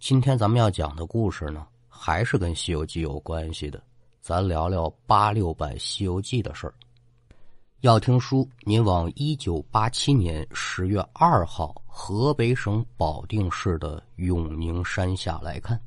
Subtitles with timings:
[0.00, 3.82] 今天咱们要讲的故事呢，还是跟《西游记》有关系的。
[4.20, 6.74] 咱聊聊八六版《西游记》的事儿。
[7.80, 15.78] 要听书，您往一九八七年十月二号河北省保定市的永宁山下来看。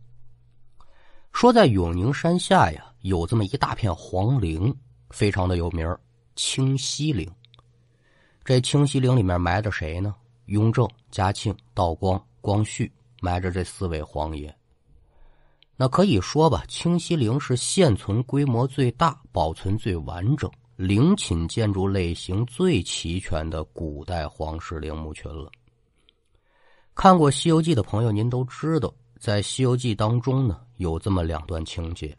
[1.32, 4.76] 说在永宁山下呀，有这么一大片皇陵，
[5.10, 5.98] 非常的有名
[6.36, 7.30] 清西陵。
[8.44, 10.14] 这清西陵里面埋着谁呢？
[10.48, 12.92] 雍正、嘉庆、道光、光绪。
[13.24, 14.54] 埋着这四位皇爷，
[15.78, 25.52] 那可以说吧，清西陵是现存规模最大、保存最完整、陵寝建筑类型最齐全的古代皇室陵墓群了。
[26.96, 32.18] 看过《西游记》的朋友，您都知道，在《西游记》当中呢，有这么两段情节，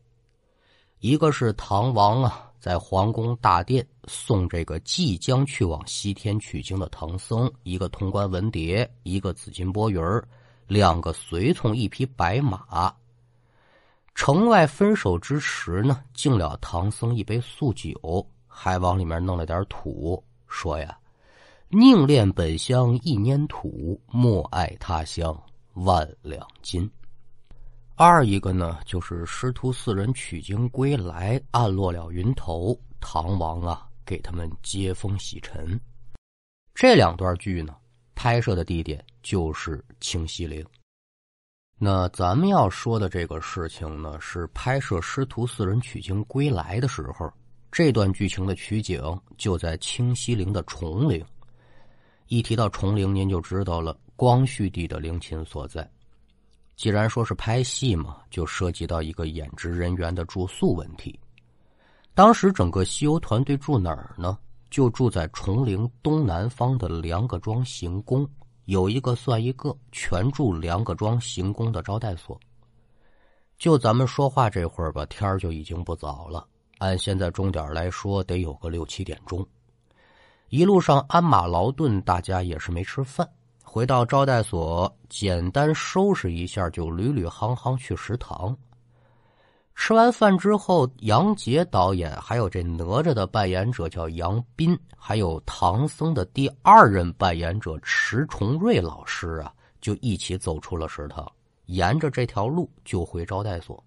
[1.01, 10.25] 一个是唐王啊，在皇宫大殿送这个即将去往西天取经的唐僧一个通关文牒，一个紫金钵盂儿。
[10.73, 12.91] 两个随从一匹白马，
[14.15, 20.99] 城外分手之时呢，敬了唐僧一杯素酒，还往里面弄了点土，说呀
[21.69, 25.39] ：“宁恋本乡一粘土，莫爱他乡
[25.75, 26.91] 万两金。”
[27.95, 35.79] 二一个呢，就是师徒四人取经归来，暗落了云头，唐王啊给他们接风洗尘。
[36.75, 37.77] 这两段剧呢。
[38.23, 40.65] 拍摄的地点就是清西陵。
[41.77, 47.29] 那咱们要说的这个事情呢，是拍摄师徒四人取经归来的时候，
[47.73, 49.03] 这段剧情的取景
[49.37, 51.21] 就在清西陵的崇陵。
[52.29, 55.91] 一提到崇陵，您就知道了光绪帝的陵寝所在。
[56.77, 61.19] 既然说是拍戏嘛，就涉及到一个演职人员的住宿问题。
[62.15, 64.39] 当时整个西游团队住哪儿呢？
[64.73, 68.27] 就住在崇陵东南方的梁各庄行宫，
[68.65, 72.41] 有一个算一个，全住梁各庄行宫的招待所。
[73.59, 76.49] 就咱们说话这会儿吧，天儿就已经不早了，
[76.79, 79.47] 按现在钟点来说，得有个六七点钟。
[80.49, 83.29] 一路上鞍马劳顿，大家也是没吃饭，
[83.63, 88.57] 回到招待所，简单收拾一下，就屡屡行行去食堂。
[89.75, 101.27] 吃完饭之后，杨洁导演还有这哪吒的扮演者叫杨斌，还有唐僧的第二任扮演者迟重瑞老师啊，就一起走出了食堂，
[101.67, 103.83] 沿着这条路就回招待所。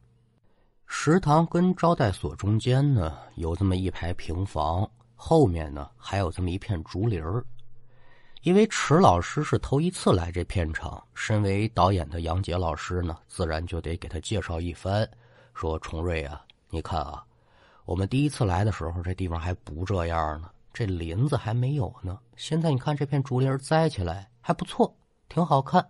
[0.85, 7.43] 食堂跟招待所中间呢，有这么一排平房，后面呢还有这么一片竹林儿。
[8.41, 15.07] 因为迟老师是头一次来这片场，身为导演的杨洁老师呢，自然就得给他介绍一番。
[15.55, 17.25] 说崇瑞啊，你看啊，
[17.85, 22.19] 我们第一次来的时候，这地方还不这样呢，这林子还没有呢。
[22.35, 24.93] 现在你看这片竹林栽起来还不错，
[25.29, 25.87] 挺好看。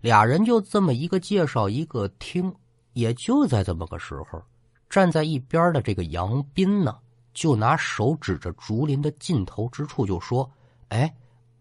[0.00, 2.54] 俩人就这么一个介绍一个听，
[2.94, 4.42] 也就在这么个时候，
[4.88, 6.98] 站在一边的这个杨斌呢，
[7.34, 10.50] 就拿手指着竹林的尽头之处就说
[10.88, 11.14] ：“哎，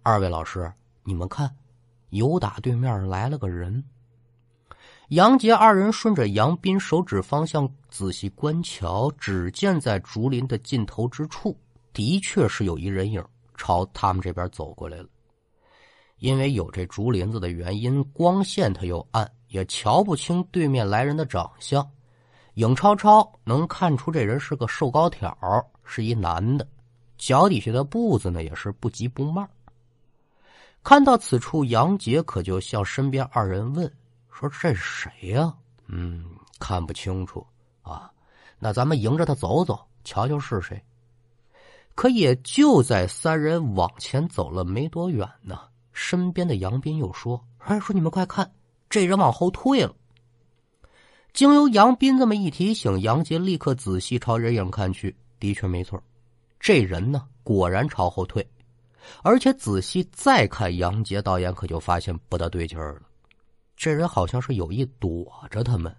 [0.03, 0.71] 二位老师，
[1.03, 1.53] 你们看，
[2.11, 3.83] 有打对面来了个人。”
[5.13, 11.55] 杨杰二人顺着杨斌手指方向仔细观瞧，只见在竹林的尽头之处，
[11.93, 13.23] 的确是有一人影
[13.55, 15.05] 朝他们这边走过来了。
[16.17, 21.87] 因为有这竹林子的原因，光线它又暗，也瞧不清对面来人的长相。
[22.55, 25.37] 影超超能看出这人是个瘦高挑，
[25.83, 26.67] 是一男的，
[27.19, 29.47] 脚底下的步子呢也是不急不慢。
[30.81, 33.93] 看到此处，杨杰可就向身边二人问。
[34.33, 35.53] 说这是谁呀？
[35.87, 36.25] 嗯，
[36.59, 37.45] 看不清楚
[37.81, 38.11] 啊。
[38.57, 40.81] 那咱们迎着他走走，瞧瞧是谁。
[41.95, 45.59] 可也就在三人往前走了没多远呢，
[45.91, 48.51] 身边的杨斌又说：“哎，说你们快看，
[48.89, 49.93] 这人往后退了。”
[51.31, 56.01] 经由杨斌这么一提醒，杨杰立刻仔细朝人影看去，的确没错，
[56.59, 58.47] 这人呢果然朝后退，
[59.21, 63.01] 而且仔细再看，杨杰导演可就发现不大对劲儿了。
[63.83, 65.93] 这人好像是有意躲着他们，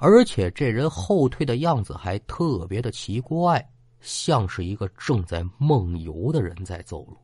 [0.00, 3.64] 而且这人后退的样子还特别的奇怪，
[4.00, 7.16] 像是一个正在梦游的人在走路。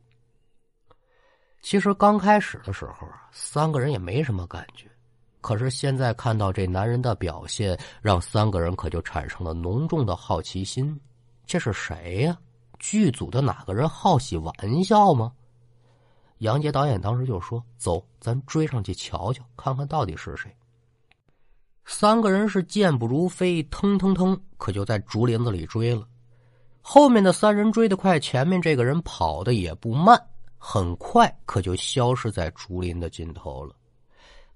[1.61, 4.87] 其实刚开始的时候啊，三个人也没什么感觉，
[5.41, 10.97] 可是现在看到这男人的表现，让三个人可就产生了浓重的好奇心。
[11.45, 12.37] 这是谁呀？
[12.79, 15.33] 剧组的哪个人好喜玩笑吗？
[16.39, 20.53] 杨洁导演当时就说：“走，咱追上去瞧瞧，看看到底是谁。”
[21.85, 26.07] 三个人是健步如飞，腾腾腾，可就在竹林子里追了。
[26.81, 30.19] 后面的三人追得快，前面这个人跑的也不慢，
[30.57, 33.75] 很快可就消失在竹林的尽头了。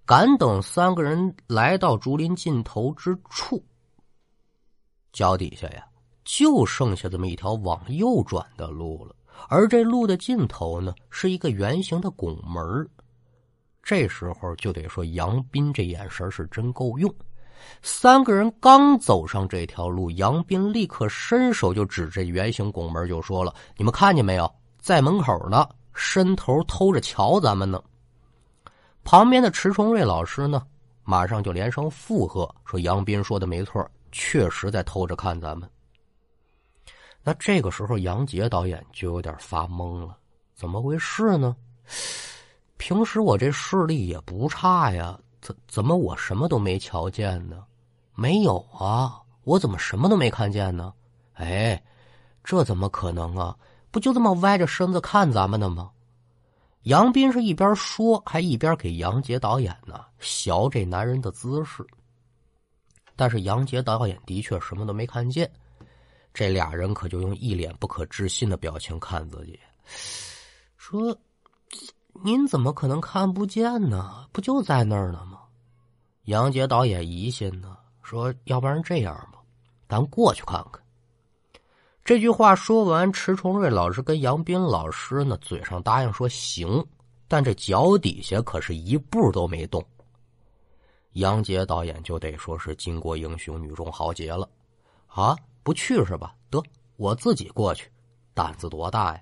[0.06, 3.64] 赶等三个人来到竹林尽头之处，
[5.14, 5.88] 脚底下呀，
[6.24, 9.16] 就剩下这么一条往右转的路了。
[9.48, 12.88] 而这路的尽头呢，是一个圆形的拱门。
[13.82, 17.14] 这时候就得说，杨斌这眼神是真够用。
[17.82, 24.50] 三个人刚走上这条路，杨斌立刻伸手就指着圆形拱门，就说了：“你们看见没有，
[24.80, 27.82] 在门口呢，伸头偷着瞧咱们呢。”
[29.04, 30.62] 旁边的迟崇瑞老师呢，
[31.04, 35.68] 马上就连声附和说：“杨斌说的没错，确实在偷着看咱们。”
[37.24, 40.18] 那这个时候，杨洁导演就有点发懵了，
[40.56, 41.56] 怎么回事呢？
[42.78, 47.64] 平时我这视力也不差呀，怎怎么我什么都没瞧见呢？
[48.16, 50.94] 没有啊，我怎么什么都没看见呢？
[51.34, 51.82] 哎，
[52.44, 53.56] 这怎么可能啊？
[53.92, 55.92] 不就这么歪着身子看咱们的吗？
[56.84, 61.86] 杨斌是一边说，还一边给杨洁导演呢学这男人的姿势。
[63.16, 65.52] 但是杨洁导演的确什么都没看见。
[66.34, 69.60] 这俩人可就用一脸不可置信的表情看自己，
[70.78, 71.16] 说
[72.24, 74.28] ：“您怎么可能看不见呢？
[74.32, 75.40] 不就在那儿呢吗？”
[76.26, 79.40] 杨洁导演疑心呢，说：“要不然这样吧，
[79.88, 80.82] 咱过去看看。”
[82.06, 86.84] 这句话说完，迟崇瑞老师跟杨斌老师呢，嘴上答应说行，
[87.28, 89.84] 但这脚底下可是一步都没动。
[91.14, 94.50] 杨洁导演就得说是巾帼英雄，女中豪杰了，
[95.08, 95.36] 啊！
[95.70, 96.34] 不去是吧？
[96.50, 96.64] 得，
[96.98, 97.92] 我自己过去。
[98.34, 99.22] 胆子多大呀！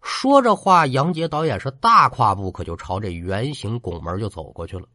[0.00, 4.86] 说着话，杨洁导演是大跨步，可就朝这圆形拱门就走过去了。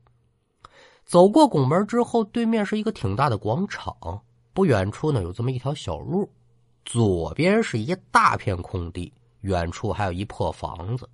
[1.04, 3.94] 走过拱门之后，对面是一个挺大的广场，
[4.54, 6.32] 不远处呢有这么一条小路，
[6.86, 11.10] 左边是一大片空地，远处还有一破房子，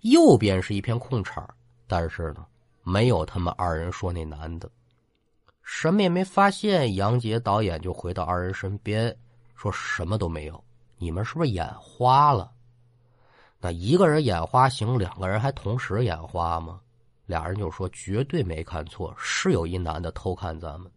[0.00, 1.46] 右边是一片空场，
[1.86, 2.46] 但是呢，
[2.84, 4.66] 没有他们二人说那男的。
[5.70, 9.14] 什么也没发现，杨洁导演就回到二人身边，
[9.54, 10.64] 说什么都没有。
[10.96, 12.50] 你们是不是眼花了？
[13.60, 16.80] 那一个人眼花行，两个人还同时眼花吗？
[17.26, 20.90] 俩人就说绝对没看错，是有一男的偷看咱们。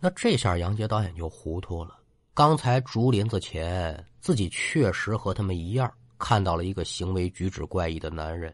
[0.00, 1.98] 那这下杨杰导演就糊涂了。
[2.32, 8.52] 刚才竹林子前，自己确实和他们一样看到了一个行为举止怪异的男人。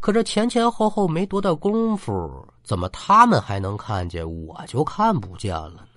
[0.00, 5.88] 可这前前后后没多大功夫，怎么他们还能看见，我就看不见了呢？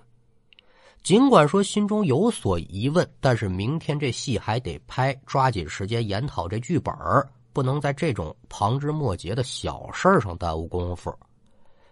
[1.02, 6.92] 尽管说心中有所疑问，但是明天这戏还得拍，抓紧时间研讨这剧本
[7.52, 11.16] 不能在这种旁枝末节的小事上耽误功夫。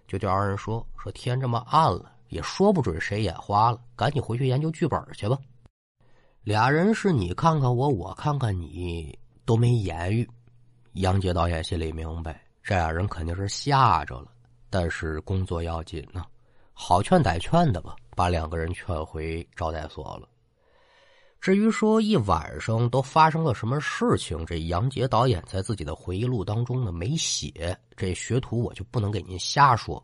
[0.08, 5.38] 就对二人说：“说天这么暗了，也说不准谁眼花了，赶紧回去研究剧本去吧。”
[6.42, 9.16] 俩人是你看看我，我看看你，
[9.46, 10.28] 都没言语。
[10.94, 14.28] 杨洁导演心里明白，这俩人肯定是吓着了，
[14.70, 16.24] 但是工作要紧呢，
[16.72, 20.28] 好劝歹劝的吧，把两个人劝回招待所了。
[21.40, 30.00] 至于说一晚上都发生了什么事情，这杨杰导演在自己的回忆录当中呢没写，这学徒我就不能给您瞎说。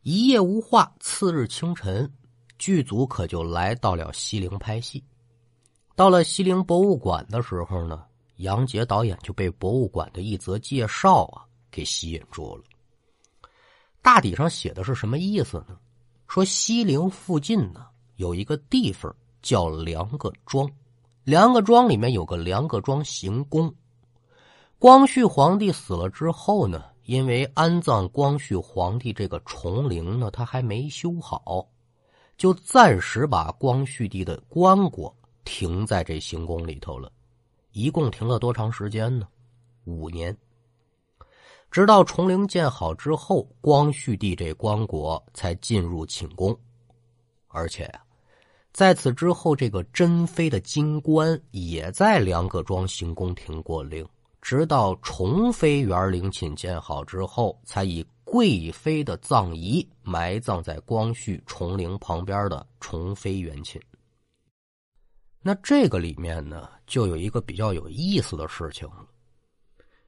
[0.00, 2.10] 一夜无话，次日清晨，
[2.56, 5.04] 剧组可就来到了西陵拍戏。
[5.94, 8.05] 到了西陵博物馆的时候呢。
[8.36, 12.64] 杨洁导演就被博物馆的一则介绍啊给吸引住了。
[14.02, 15.78] 大体上写的是什么意思呢？
[16.28, 20.70] 说西陵附近呢有一个地方叫梁各庄，
[21.24, 23.74] 梁各庄里面有个梁各庄行宫。
[24.78, 31.66] 光绪皇帝死了之后呢，因为安葬光绪皇帝这个重陵呢，他还没修好，
[32.36, 35.12] 就暂时把光绪帝的棺椁
[35.44, 37.10] 停在这行宫里头了。
[37.76, 39.28] 一共停了多长时间呢？
[39.84, 40.34] 五年。
[41.70, 46.58] 直到崇陵建好之后，光绪帝这棺椁才进入寝宫。
[47.48, 48.02] 而且呀，
[48.72, 54.08] 在此之后，这个珍妃的金棺也在梁各庄行宫停过灵。
[54.40, 63.78] 直到崇妃园陵寝建好之后，才以贵妃的葬仪埋葬在光绪崇陵旁边的崇妃园寝。
[65.46, 69.06] 那这个里面呢，就有一个比较有意思的事情了。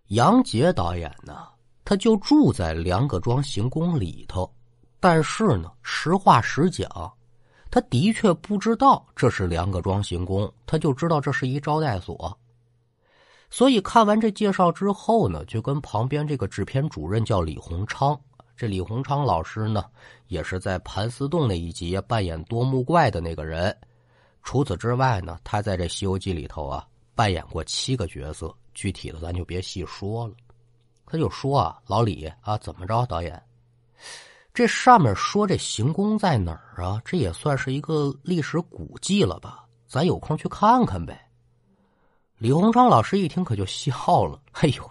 [0.08, 1.46] 杨洁导演呢，
[1.84, 4.52] 他就住在梁各庄行宫里头，
[4.98, 6.88] 但是呢，实话实讲，
[7.70, 12.36] 他的确不知道这是梁各庄行宫，他就知道这是一招待所。
[13.48, 18.20] 所以看完这介绍之后呢，就跟旁边这个制片主任叫李鸿昌，
[18.56, 19.84] 这李鸿昌老师呢，
[20.26, 23.72] 也是在盘丝洞那一集扮演多木怪的那个人。
[24.42, 30.34] 除此之外呢，他在这《西游记》里头啊扮演过七个角色，具体的咱就别细说了。
[31.04, 33.42] 他就说啊，老李啊，怎么着，导演？
[34.54, 37.00] 这上面说这行宫在哪儿啊？
[37.04, 39.64] 这也算是一个历史古迹了吧？
[39.86, 41.30] 咱有空去看看呗。
[42.36, 44.90] 李鸿章老师一听可就笑了：“哎呦，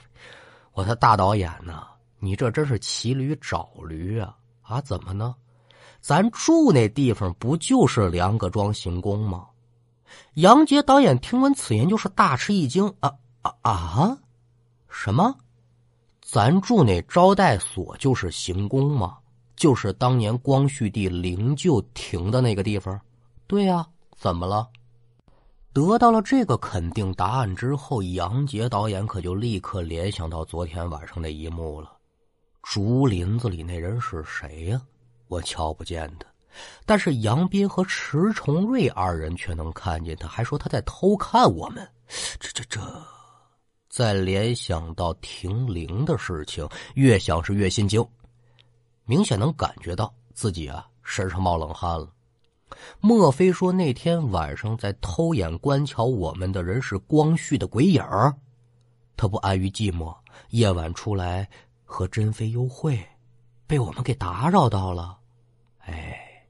[0.73, 1.87] 我的大导演呐，
[2.19, 4.35] 你这真是骑驴找驴啊！
[4.61, 5.35] 啊，怎么呢？
[5.99, 9.47] 咱住那地方不就是梁各庄行宫吗？”
[10.35, 14.17] 杨洁导演听闻此言，就是大吃一惊：“啊啊啊！
[14.89, 15.35] 什么？
[16.21, 19.17] 咱住那招待所就是行宫吗？
[19.55, 22.99] 就是当年光绪帝灵柩停的那个地方？
[23.47, 23.85] 对呀，
[24.15, 24.67] 怎么了？”
[25.73, 31.91] 得到了这个肯定答案之后，杨洁导演可就立刻联想到昨天晚上那一幕了。
[32.63, 34.81] 竹林子里那人是谁呀？
[35.27, 36.27] 我瞧不见他，
[36.85, 41.87] 但是杨斌和迟重瑞二人却能看见他，还说他在偷看我们。
[42.39, 42.81] 这这这，
[43.89, 48.05] 再联想到停灵的事情，越想是越心惊，
[49.05, 52.09] 明显能感觉到自己啊身上冒冷汗了。
[52.99, 58.33] 莫非说那天晚上在偷眼观瞧我们的人是光绪的鬼影儿？
[59.15, 60.15] 他不安于寂寞，
[60.49, 61.49] 夜晚出来
[61.83, 63.03] 和珍妃幽会，
[63.65, 65.16] 被我们给打扰到了。
[65.87, 66.45] 哎，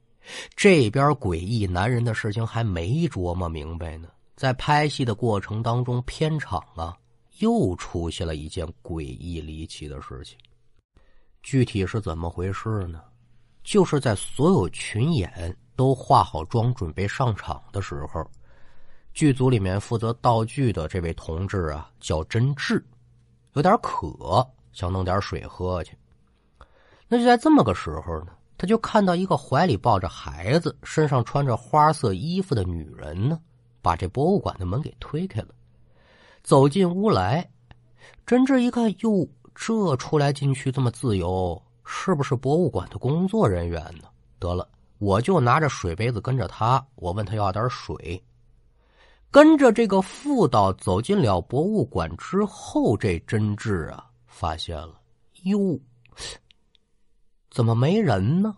[0.55, 6.97] 这边诡异男人的事情还没琢磨明白呢，在拍戏的过程当中，片场啊
[7.39, 10.37] 又出现了一件诡异离奇的事情。
[11.41, 13.01] 具体是怎么回事呢？
[13.63, 15.55] 就是在所有群演。
[15.77, 18.27] 都化好妆准备上场的时候，
[19.13, 22.83] 剧组里面负责道具的这位同志啊，叫真志，
[23.53, 25.95] 有点渴，想弄点水喝去。
[27.07, 33.39] 那就在这么个时候呢，他就看到一个怀里抱着孩子、身上穿着花色衣服的女人呢，
[33.81, 35.49] 把这博物馆的门给推开了，
[36.43, 37.49] 走进屋来。
[38.25, 44.07] 真挚一看，哟，这出来进去这么自由，是不是博物馆的工作人员呢？
[44.39, 44.67] 得了。
[44.99, 48.19] 我就拿着水杯子跟着他，我问他要点水。
[49.29, 54.99] 跟着这个妇道走进了博物馆之后，这真挚啊，发现了
[55.43, 55.79] 哟，
[57.57, 58.55] 怎么没人呢？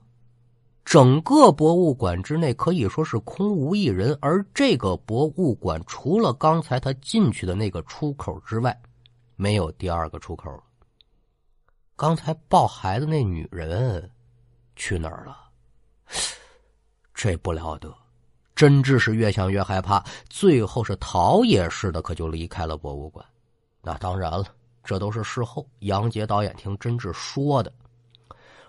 [0.84, 8.78] 整个博物馆之内可以说是空无一人，而这个博物馆除了刚才他进去的那个出口之外，
[9.38, 10.52] 没有第二个出口。
[11.96, 14.12] 刚才抱孩子那女人
[14.76, 15.38] 去哪儿了？
[17.14, 17.96] 这不了得，
[18.54, 23.26] 真挚是越想越害怕，最后是逃也似的，可就离开了博物馆。
[23.82, 24.44] 那当然了，
[24.84, 27.72] 这都是事后杨洁导演听真挚说的。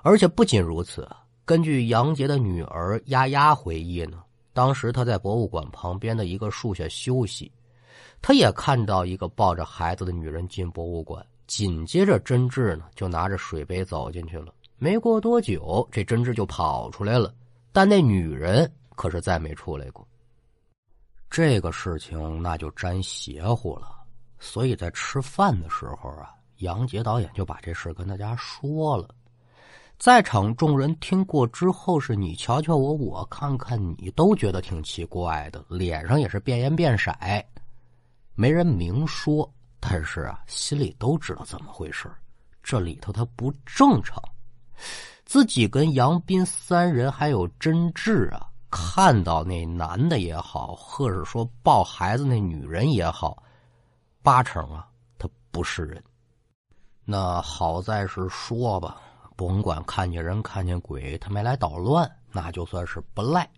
[0.02, 1.09] 而且不仅如此，
[1.45, 7.52] 根据杨杰的女儿丫丫回忆呢，当时她在博物馆旁边的一个树下休息，
[8.23, 14.54] 她也看到一个抱着孩子的女人进博物馆，紧接着真挚呢就拿着水杯走进去了。
[14.78, 17.35] 没过多久，这真挚就跑出来了。
[17.73, 20.07] 但那女人可是再没出来过。
[21.28, 23.88] 这个事情那就沾邪乎了，
[24.38, 29.14] 所以在吃饭的时候啊，杨杰导演就把这事跟大家说了。
[30.00, 37.12] 在场众人听过之后，是你瞧瞧我，我看看你，都觉得挺奇怪的，脸上也是变颜变色。
[38.35, 39.47] 没人明说，
[39.78, 42.11] 但是啊，心里都知道怎么回事
[42.62, 44.19] 这里头他不正常。
[45.26, 53.42] 自己跟杨斌三人还有真挚啊，看到那男的也好，或者说抱孩子那女人也好，
[54.23, 54.88] 八成啊，
[55.19, 56.02] 他不是人。
[57.04, 58.99] 那好在是说吧，
[59.40, 63.49] 甭管看见人看见鬼，他没来捣乱，那就算是不赖。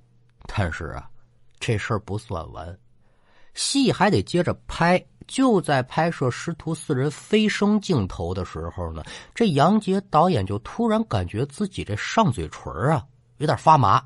[0.47, 1.11] 但是啊，
[1.59, 2.79] 这事儿不算完，
[3.55, 5.05] 戏还得接着拍。
[5.27, 9.03] 就在拍摄师徒四人飞升镜头的时候呢，
[9.35, 13.05] 这杨洁导演就突然感觉自己这上嘴唇啊
[13.39, 14.01] 有点发麻。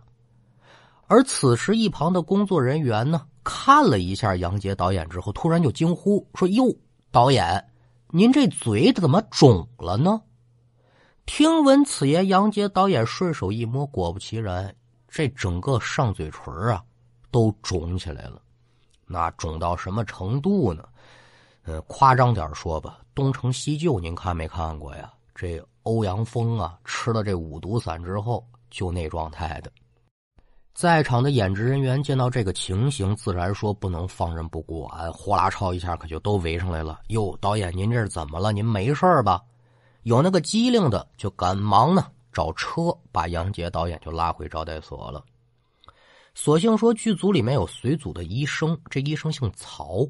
[1.06, 6.75] 而此时一旁的工作人员呢，看了一下杨洁导演之后，突然就惊呼说：“哟，
[7.11, 7.62] 导演，
[8.09, 10.23] 您这嘴怎么肿了呢？”
[11.26, 14.75] 听闻此言，杨洁导演顺手一摸，果不其然，
[15.09, 16.83] 这整个上嘴唇啊
[17.33, 18.40] 都肿起来了。
[19.06, 20.88] 那肿到什么程度呢？
[21.64, 25.12] 呃，夸张点说吧，东成西就，您看没看过呀？
[25.35, 29.71] 这欧阳锋啊，吃了这五毒散之后，就那状态的。
[30.75, 37.00] 在场的演职人员见到这个情形，自然说不能放任不管，呼啦超一下可就都围上来了。
[37.09, 38.52] 哟，导演您这是怎么了？
[38.52, 39.42] 您没事吧？
[40.07, 45.25] 有那个机灵的就赶忙呢找车，把杨洁导演就拉回招待所了。
[46.33, 50.09] 所幸说剧组里面有随组的医生，这医生姓曹。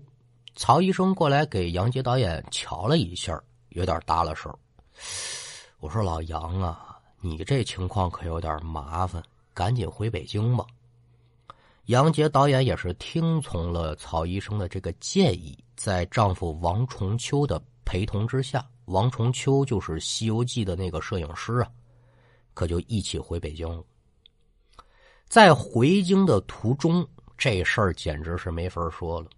[0.54, 4.54] 曹医生过来给杨洁导演瞧了一下，有点搭了手。
[5.80, 9.22] 我说老杨啊，你这情况可有点麻烦，
[9.54, 10.66] 赶紧回北京吧。
[11.86, 21.70] 杨洁导演也是听从了曹医生的这个建议，在丈夫王重秋的陪同之下，王重秋就是《西游记》的那个摄影师啊，
[22.54, 23.84] 可就一起回北京了。
[25.28, 29.28] 在回京的途中，这事儿简直是没法说了。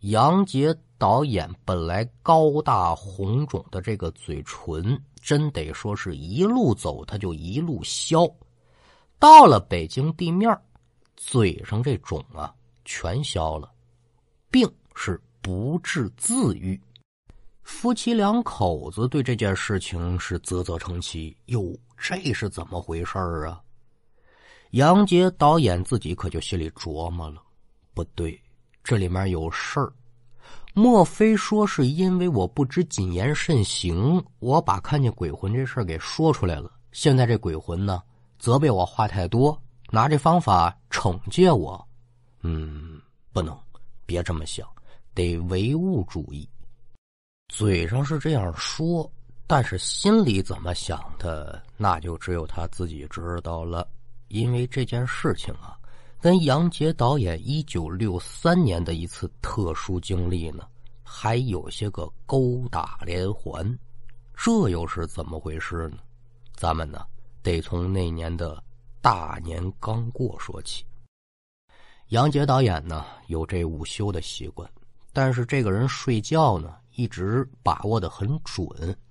[0.00, 8.28] 杨洁导演本来高大红肿的这个嘴唇，真得说是一路走他就一路消，
[9.18, 10.56] 到了北京地面。
[11.16, 13.72] 嘴上这肿啊，全消了，
[14.50, 16.80] 病是不治自愈。
[17.68, 21.36] 夫妻两口子对这件事情是啧啧称奇。
[21.46, 23.60] 哟，这是怎么回事啊？
[24.70, 27.42] 杨洁导演自己可就心里琢磨了，
[27.92, 28.40] 不对，
[28.82, 29.92] 这里面有事儿。
[30.72, 36.72] 莫非说是因为我不知谨言慎行，我把看见鬼魂这事儿给说出来了？
[36.90, 38.02] 现在这鬼魂呢，
[38.38, 39.56] 责备我话太多。
[39.90, 41.86] 拿这方法惩戒我，
[42.40, 42.98] 嗯，
[43.30, 43.56] 不能，
[44.06, 44.66] 别这么想，
[45.14, 46.48] 得唯物主义。
[47.48, 49.10] 嘴上是这样说，
[49.46, 53.88] 但是心里怎么想的，那就只有他自己知道了。
[54.28, 55.76] 因为这件事情啊，
[56.20, 60.66] 跟杨洁导演一九六三年的一次特殊经历呢，
[61.02, 63.78] 还有些个勾打连环。
[64.36, 65.98] 这又是怎么回事呢？
[66.54, 67.04] 咱们呢，
[67.42, 68.62] 得从那年的。
[69.00, 70.84] 大年刚过说起，
[72.08, 74.68] 杨洁导演呢有这午休的习惯，
[75.12, 78.68] 但是这个人睡觉呢一直把握的很准，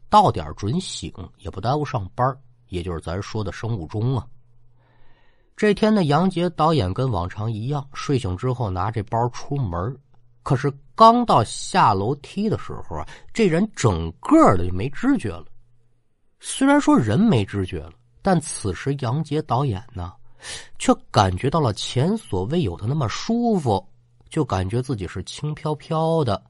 [0.09, 4.27] 到点准醒，也不耽误上班，也就是咱说的生物钟啊。
[5.55, 9.97] 这天呢，杨洁导演跟往常一样，睡醒之后拿这包出门，
[10.43, 15.45] 可是刚到下楼梯的时候啊，这人整个的就没知觉了。
[16.41, 17.93] 虽然说人没知觉了。
[18.19, 20.11] 但此时杨洁导演呢，
[20.77, 23.81] 却感觉到了前所未有的那么舒服，
[24.29, 26.43] 就感觉自己是轻飘飘的，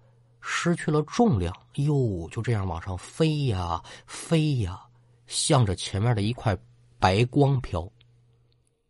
[0.50, 4.80] 失去了重量，哟，就这样往上飞呀飞呀，
[5.28, 6.58] 向着前面的一块
[6.98, 7.86] 白光飘。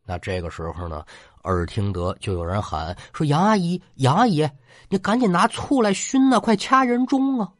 [0.06, 1.04] 那这个时候呢，
[1.46, 4.48] 耳听得就有人喊说：“杨阿姨，杨阿姨，
[4.88, 7.52] 你赶紧拿醋来熏呐，快掐人中啊！”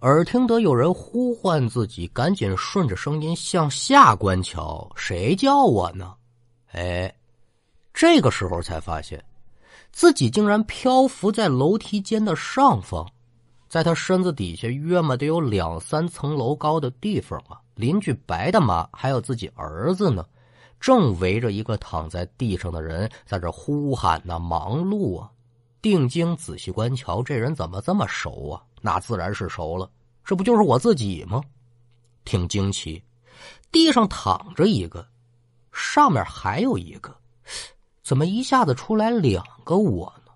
[0.00, 6.14] 耳听得有人呼唤自己，赶紧顺着声音向下观瞧，谁叫我呢？
[6.72, 7.14] 哎，
[7.92, 9.22] 这个时候才发现，
[9.92, 13.06] 自己竟然漂浮在楼梯间的上方，
[13.68, 17.60] 在他身子底下约么得有两三层楼高的地方啊！
[17.74, 20.26] 邻居白大妈还有自己儿子呢，
[20.80, 25.30] 正围着一个躺在地上的人在这呼喊呐，忙碌啊！
[25.80, 28.62] 定睛仔细观瞧，这人怎么这么熟啊？
[28.80, 29.90] 那自然是熟了，
[30.24, 31.40] 这不就是我自己吗？
[32.24, 33.02] 挺惊奇，
[33.70, 35.06] 地上躺着一个，
[35.72, 37.14] 上面还有一个，
[38.02, 40.32] 怎么一下子出来两个我呢？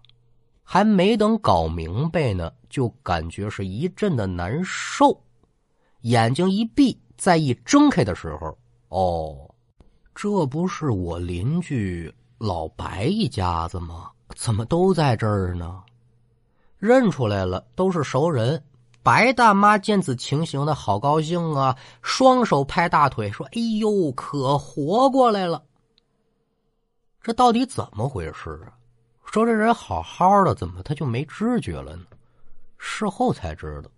[0.62, 5.16] 还没等搞明白呢，就感觉是一阵的难受。
[6.02, 8.56] 眼睛一闭，再一睁开的时候，
[8.88, 9.48] 哦，
[10.14, 14.10] 这不是我邻居老白一家子吗？
[14.34, 15.82] 怎么都在这儿呢？
[16.78, 18.62] 认出来了，都是熟人。
[19.02, 25.62] 白大妈见此情形的好高兴啊，双手拍大腿说：“哎呦，可活过来了！
[27.26, 28.70] 这到底怎么回事啊？
[29.24, 32.04] 说这人好好的，怎么他就没知觉了呢？”
[32.78, 33.90] 事后才知道，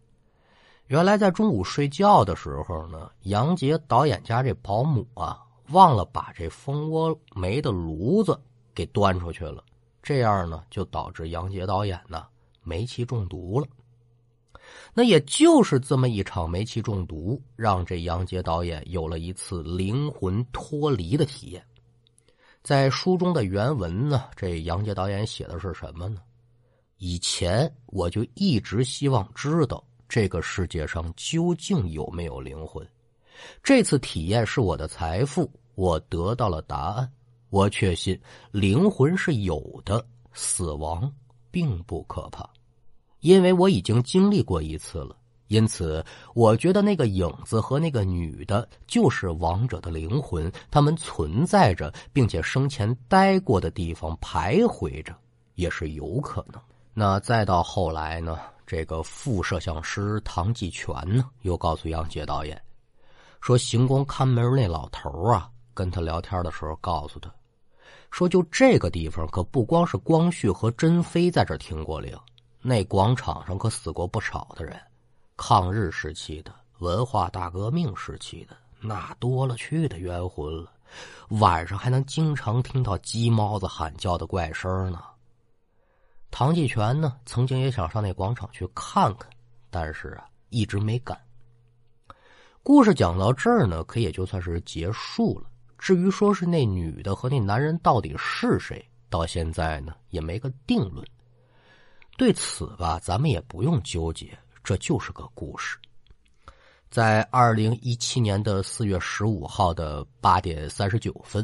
[0.87, 8.41] 原来在中午睡觉的时候呢，杨杰导演家这保姆啊，忘了把这蜂窝煤的炉子
[8.75, 9.63] 给端出去了，
[10.03, 12.25] 这样呢，就导致杨杰导演呢。
[12.63, 13.67] 煤气中毒了，
[14.95, 21.63] 那也就是这么一场煤气中毒，让这杨杰导演有了一次灵魂脱离的体验。
[22.63, 26.21] 在书中的原文呢，这杨洁导演写的是什么呢？
[26.99, 32.87] 以前我就一直希望知道这个世界上究竟有没有灵魂，
[33.63, 37.11] 这次体验是我的财富，我得到了答案。
[37.51, 41.11] 我确信灵魂是有的，死亡
[41.51, 42.49] 并不可怕。
[43.21, 45.17] 因为我已经经历过一次了，
[45.49, 55.15] 因此我觉得那个影子和那个女的就是亡者的灵魂，他们存在着，并且生前待过的地方徘徊着，
[55.57, 56.61] 也是有可能。
[56.95, 58.39] 那再到后来呢？
[58.67, 62.61] 这个副摄像师唐继全呢，又告诉杨洁导演，
[63.41, 67.33] 说行宫看门那老头啊，跟他聊天的时候告诉他，
[68.11, 72.15] 说就这个地方可不光是光绪和珍妃在这听过灵。
[72.61, 74.79] 那广场上可死过不少的人，
[75.39, 80.73] 抗日时期的、文化大革命时期的，那多了去的冤魂了。
[81.29, 85.01] 晚上还能经常听到鸡毛子喊叫的怪声呢。
[86.31, 89.31] 唐继全呢，曾经也想上那广场去看看，
[89.71, 91.19] 但是啊，一直没敢。
[92.65, 95.49] 故事讲到这儿呢，可也就算是结束了。
[95.79, 101.07] 至于说是那女的和那男人到底是谁，到现在呢也没个定论。
[102.17, 104.37] 对此吧，咱们也不用纠结，
[104.69, 105.79] 这就是个故事。
[106.91, 111.43] 在二零一七年的四月十五号的八点三十九分，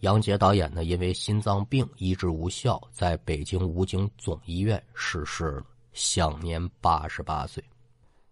[0.00, 7.64] 杨洁导演呢因为心脏病医治无效，在北京武警总医院逝世了，享年八十八岁。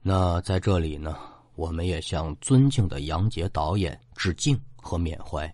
[0.02, 1.16] 那在这里呢，
[1.54, 5.50] 我们也向尊敬的杨洁导演致敬和缅怀，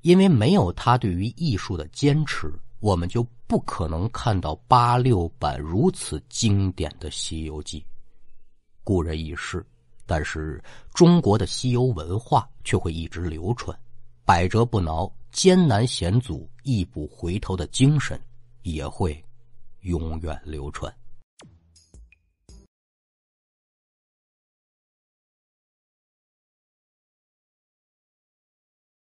[0.00, 2.52] 因为没有他对于艺术的坚持，
[2.86, 7.80] 我们就不可能看到八六版如此经典的《西游记》。
[8.84, 9.66] 故人已逝。
[10.08, 10.62] 但是
[10.94, 13.76] 中国的西游文化却会一直流传，
[14.24, 18.16] 百折不挠、艰难险阻、义不回头的精神
[18.62, 19.20] 也会
[19.80, 20.94] 永远流传。